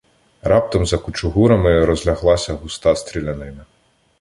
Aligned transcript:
Раптом 0.41 0.85
за 0.85 0.97
кучугурами 0.97 1.85
розляглася 1.85 2.53
густа 2.53 2.95
стрілянина. 2.95 3.65